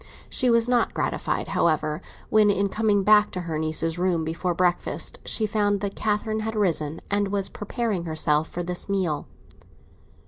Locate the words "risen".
6.55-7.01